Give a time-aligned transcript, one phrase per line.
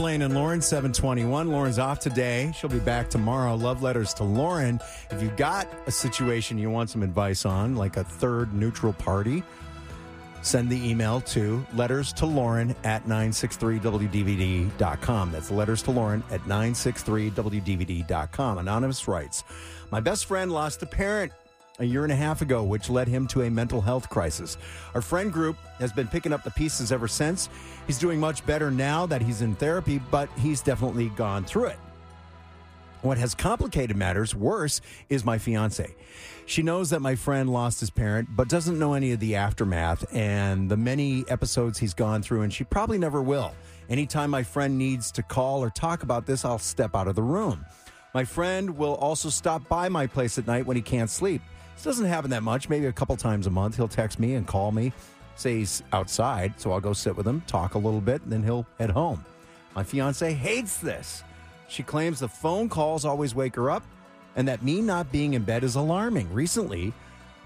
[0.00, 1.48] Blaine and Lauren, 721.
[1.48, 2.50] Lauren's off today.
[2.56, 3.54] She'll be back tomorrow.
[3.54, 4.80] Love letters to Lauren.
[5.10, 9.42] If you've got a situation you want some advice on, like a third neutral party,
[10.40, 15.32] send the email to letters to Lauren at 963WDVD.com.
[15.32, 18.56] That's letters to Lauren at 963WDVD.com.
[18.56, 19.44] Anonymous writes
[19.90, 21.30] My best friend lost a parent
[21.80, 24.56] a year and a half ago, which led him to a mental health crisis.
[24.94, 27.48] Our friend group has been picking up the pieces ever since.
[27.86, 31.78] He's doing much better now that he's in therapy, but he's definitely gone through it.
[33.02, 35.94] What has complicated matters worse is my fiance.
[36.44, 40.04] She knows that my friend lost his parent, but doesn't know any of the aftermath
[40.14, 43.54] and the many episodes he's gone through, and she probably never will.
[43.88, 47.22] Anytime my friend needs to call or talk about this, I'll step out of the
[47.22, 47.64] room.
[48.12, 51.40] My friend will also stop by my place at night when he can't sleep.
[51.80, 53.76] This doesn't happen that much, maybe a couple times a month.
[53.76, 54.92] He'll text me and call me,
[55.36, 58.42] say he's outside, so I'll go sit with him, talk a little bit, and then
[58.42, 59.24] he'll head home.
[59.74, 61.24] My fiance hates this.
[61.68, 63.82] She claims the phone calls always wake her up
[64.36, 66.30] and that me not being in bed is alarming.
[66.34, 66.92] Recently,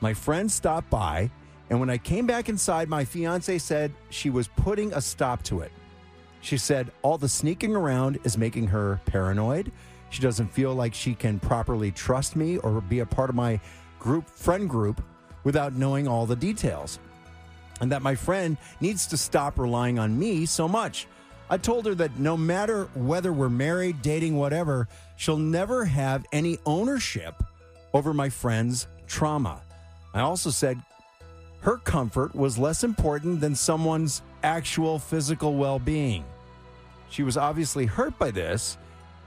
[0.00, 1.28] my friend stopped by,
[1.68, 5.58] and when I came back inside, my fiance said she was putting a stop to
[5.58, 5.72] it.
[6.40, 9.72] She said all the sneaking around is making her paranoid.
[10.10, 13.58] She doesn't feel like she can properly trust me or be a part of my
[14.00, 15.00] group friend group
[15.44, 16.98] without knowing all the details.
[17.80, 21.06] And that my friend needs to stop relying on me so much.
[21.48, 26.58] I told her that no matter whether we're married, dating, whatever, she'll never have any
[26.66, 27.42] ownership
[27.94, 29.62] over my friend's trauma.
[30.14, 30.80] I also said
[31.60, 36.24] her comfort was less important than someone's actual physical well being.
[37.10, 38.78] She was obviously hurt by this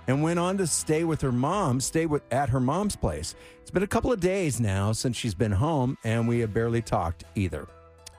[0.07, 3.35] and went on to stay with her mom, stay with, at her mom's place.
[3.61, 6.81] It's been a couple of days now since she's been home, and we have barely
[6.81, 7.67] talked either.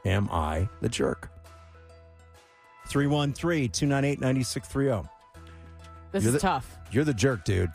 [0.07, 1.31] Am I the jerk?
[2.89, 5.09] 313 298 9630.
[6.13, 6.79] This You're is the- tough.
[6.91, 7.71] You're the jerk, dude.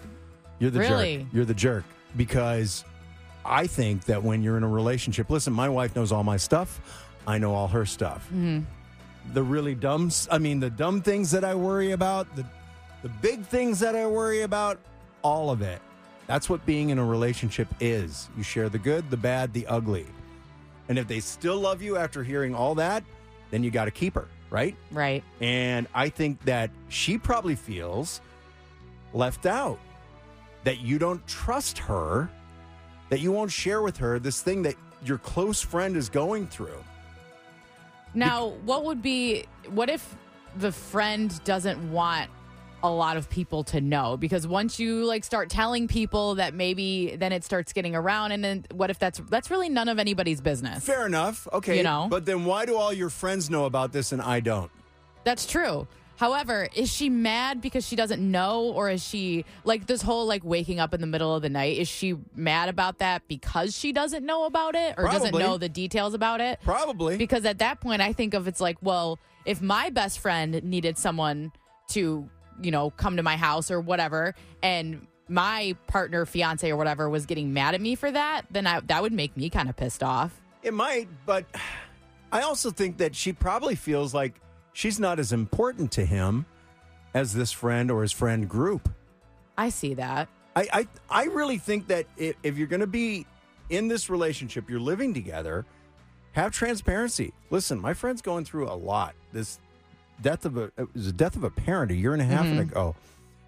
[0.59, 1.17] You're the Really?
[1.17, 1.27] jerk.
[1.33, 1.83] You're the jerk
[2.15, 2.83] because
[3.45, 7.05] I think that when you're in a relationship, listen, my wife knows all my stuff.
[7.27, 8.25] I know all her stuff.
[8.27, 8.59] Mm-hmm.
[9.33, 12.45] The really dumb, I mean, the dumb things that I worry about, the
[13.01, 14.79] the big things that I worry about,
[15.21, 15.81] all of it.
[16.27, 18.29] That's what being in a relationship is.
[18.37, 20.05] You share the good, the bad, the ugly.
[20.87, 23.03] And if they still love you after hearing all that,
[23.51, 24.75] then you got to keep her, right?
[24.91, 25.23] Right.
[25.39, 28.21] And I think that she probably feels
[29.13, 29.79] left out,
[30.63, 32.29] that you don't trust her,
[33.09, 36.83] that you won't share with her this thing that your close friend is going through.
[38.13, 40.15] Now, what would be what if
[40.57, 42.29] the friend doesn't want
[42.83, 47.15] a lot of people to know because once you like start telling people that maybe
[47.17, 50.41] then it starts getting around and then what if that's that's really none of anybody's
[50.41, 50.85] business.
[50.85, 51.47] Fair enough.
[51.51, 51.77] Okay.
[51.77, 52.07] You know?
[52.09, 54.71] But then why do all your friends know about this and I don't?
[55.23, 55.87] That's true.
[56.19, 60.43] However, is she mad because she doesn't know or is she like this whole like
[60.43, 63.93] waking up in the middle of the night is she mad about that because she
[63.93, 66.59] doesn't know about it or doesn't know the details about it?
[66.61, 67.15] Probably.
[67.15, 70.97] Because at that point, I think of it's like, well, if my best friend needed
[70.97, 71.53] someone
[71.91, 72.29] to,
[72.61, 77.25] you know, come to my house or whatever, and my partner, fiance, or whatever was
[77.25, 80.03] getting mad at me for that, then I, that would make me kind of pissed
[80.03, 80.41] off.
[80.63, 81.45] It might, but
[82.31, 84.41] I also think that she probably feels like
[84.73, 86.45] she's not as important to him
[87.13, 88.89] as this friend or his friend group.
[89.57, 90.29] I see that.
[90.55, 93.25] I, I, I really think that if, if you're going to be
[93.69, 95.65] in this relationship, you're living together,
[96.33, 97.33] have transparency.
[97.49, 99.15] Listen, my friend's going through a lot.
[99.31, 99.59] This
[100.21, 102.45] death of a it was a death of a parent a year and a half
[102.45, 102.59] Mm-hmm.
[102.59, 102.95] ago.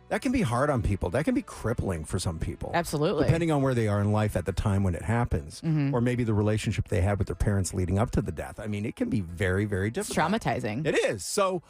[0.10, 1.10] That can be hard on people.
[1.12, 2.72] That can be crippling for some people.
[2.74, 3.24] Absolutely.
[3.24, 5.96] Depending on where they are in life at the time when it happens, Mm-hmm.
[5.96, 8.60] or maybe the relationship they had with their parents leading up to the death.
[8.60, 10.86] I mean, it can be very, very It's traumatizing.
[10.86, 11.24] It is.
[11.24, 11.62] So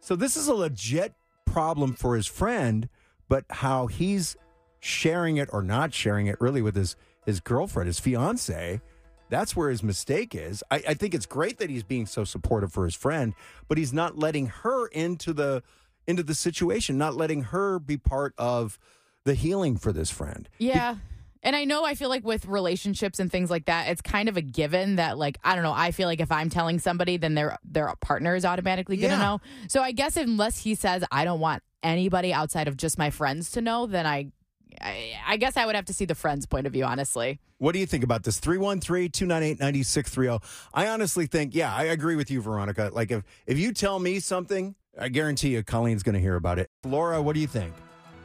[0.00, 1.12] so this is a legit
[1.44, 2.88] problem for his friend,
[3.28, 4.34] but how he's
[4.78, 6.96] sharing it or not sharing it really with his
[7.26, 8.80] his girlfriend, his fiance,
[9.30, 10.62] that's where his mistake is.
[10.70, 13.32] I, I think it's great that he's being so supportive for his friend,
[13.68, 15.62] but he's not letting her into the
[16.06, 18.78] into the situation, not letting her be part of
[19.24, 20.48] the healing for this friend.
[20.58, 20.96] Yeah.
[21.42, 24.36] And I know I feel like with relationships and things like that, it's kind of
[24.36, 27.34] a given that like I don't know, I feel like if I'm telling somebody then
[27.34, 29.22] their their partner is automatically going to Yeah.
[29.22, 29.40] know.
[29.68, 33.50] So I guess unless he says I don't want anybody outside of just my friends
[33.52, 34.32] to know, then I
[34.80, 37.40] I, I guess I would have to see the friend's point of view honestly.
[37.58, 38.38] What do you think about this?
[38.38, 40.38] 313 298 9630.
[40.72, 42.90] I honestly think, yeah, I agree with you, Veronica.
[42.92, 46.58] Like, if, if you tell me something, I guarantee you Colleen's going to hear about
[46.58, 46.70] it.
[46.84, 47.74] Laura, what do you think?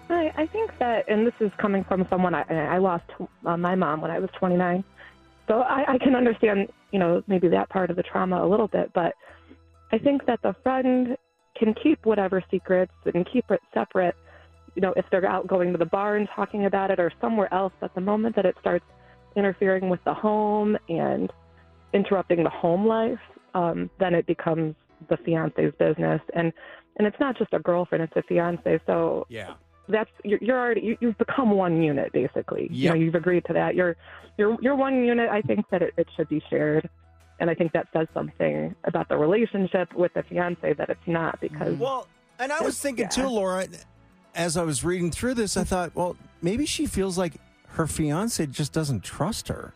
[0.10, 3.06] I, I think that, and this is coming from someone I, I lost
[3.46, 4.84] uh, my mom when I was 29,
[5.48, 8.68] so I, I can understand, you know, maybe that part of the trauma a little
[8.68, 8.92] bit.
[8.94, 9.16] But
[9.92, 11.18] I think that the friend
[11.58, 14.16] can keep whatever secrets and keep it separate.
[14.76, 17.54] You know, if they're out going to the bar and talking about it or somewhere
[17.54, 18.86] else, but the moment that it starts
[19.36, 21.32] interfering with the home and
[21.94, 23.20] interrupting the home life,
[23.54, 24.76] um, then it becomes
[25.10, 26.22] the fiance's business.
[26.34, 26.52] And
[26.98, 28.80] and it's not just a girlfriend; it's a fiance.
[28.86, 29.56] So Yeah.
[29.88, 32.68] that's you're, you're already you, you've become one unit basically.
[32.72, 33.76] You know, you've agreed to that.
[33.76, 33.96] You're
[34.38, 35.30] you're you're one unit.
[35.30, 36.90] I think that it, it should be shared,
[37.40, 41.40] and I think that says something about the relationship with the fiance that it's not
[41.40, 42.08] because Well,
[42.40, 43.68] and I was thinking too, Laura,
[44.36, 47.34] as I was reading through this, I thought, well, maybe she feels like
[47.70, 49.74] her fiance just doesn't trust her.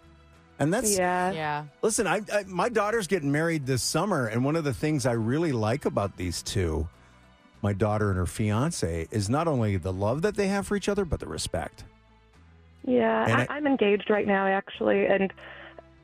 [0.60, 1.64] And that's yeah Yeah.
[1.82, 5.14] Listen, I, I my daughter's getting married this summer, and one of the things I
[5.14, 6.88] really like about these two,
[7.62, 10.90] my daughter and her fiance, is not only the love that they have for each
[10.90, 11.86] other, but the respect.
[12.86, 15.32] Yeah, And I, I- I'm engaged right now, actually, and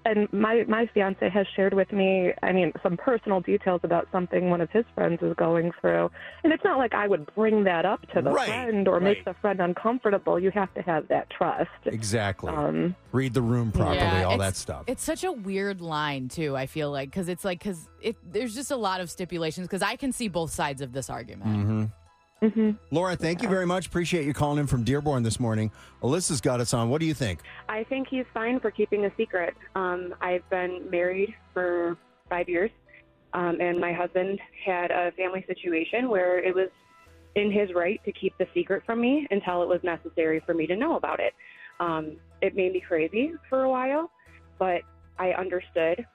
[0.06, 4.50] and my my fiance has shared with me, I mean, some personal details about something
[4.50, 6.10] one of his friends is going through,
[6.44, 9.04] and it's not like I would bring that up to the Right, friend or right.
[9.04, 10.40] make the friend uncomfortable.
[10.40, 11.70] You have to have that trust.
[11.86, 12.52] Exactly.
[12.54, 14.84] Um, Read the room properly, Yeah, all that stuff.
[14.88, 16.56] It's such a weird line too.
[16.56, 19.82] I feel like because it's like because it there's just a lot of stipulations because
[19.82, 21.56] I can see both sides of this argument.
[21.56, 21.86] hmm
[22.50, 23.88] hmm Laura, thank you very much.
[23.88, 25.72] Appreciate you calling in from Dearborn this morning.
[26.02, 26.90] Alyssa's got us on.
[26.90, 27.42] What do you think?
[27.70, 29.56] I think he's fine for keeping a secret.
[29.76, 31.98] Um, I've been married for
[32.30, 32.72] five years,
[33.34, 36.70] um, and my husband had a family situation where it was
[37.36, 40.68] in his right to keep the secret from me until it was necessary for me
[40.68, 41.34] to know about it.
[41.80, 44.10] Um, it made me crazy for a while,
[44.58, 44.82] but
[45.20, 46.06] I understood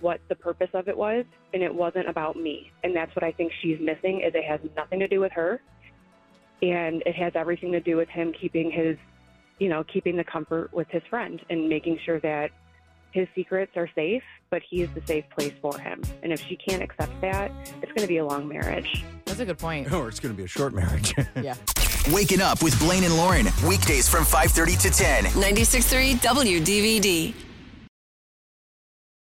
[0.00, 2.70] what the purpose of it was, and it wasn't about me.
[2.84, 5.60] And that's what I think she's missing is it has nothing to do with her,
[6.62, 8.96] and it has everything to do with him keeping his
[9.58, 12.50] you know, keeping the comfort with his friend and making sure that
[13.12, 16.02] his secrets are safe, but he is the safe place for him.
[16.22, 17.50] And if she can't accept that,
[17.80, 19.04] it's going to be a long marriage.
[19.24, 19.90] That's a good point.
[19.92, 21.14] Or it's going to be a short marriage.
[21.42, 21.54] yeah.
[22.10, 23.46] Waking up with Blaine and Lauren.
[23.66, 25.24] Weekdays from 5:30 to 10.
[25.24, 27.34] 96.3 WDVD.